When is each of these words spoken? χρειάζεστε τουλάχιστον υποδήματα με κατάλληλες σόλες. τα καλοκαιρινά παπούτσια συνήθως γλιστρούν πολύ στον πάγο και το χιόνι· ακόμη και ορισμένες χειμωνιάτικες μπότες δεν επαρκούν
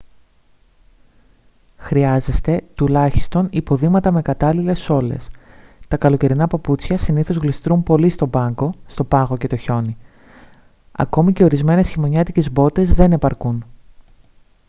χρειάζεστε 1.77 2.61
τουλάχιστον 2.75 3.47
υποδήματα 3.51 4.11
με 4.11 4.21
κατάλληλες 4.21 4.79
σόλες. 4.79 5.29
τα 5.87 5.97
καλοκαιρινά 5.97 6.47
παπούτσια 6.47 6.97
συνήθως 6.97 7.35
γλιστρούν 7.35 7.83
πολύ 7.83 8.09
στον 8.09 8.29
πάγο 9.07 9.37
και 9.37 9.47
το 9.47 9.57
χιόνι· 9.67 9.93
ακόμη 10.91 11.33
και 11.33 11.43
ορισμένες 11.43 11.89
χειμωνιάτικες 11.89 12.51
μπότες 12.51 12.93
δεν 12.93 13.11
επαρκούν 13.11 13.65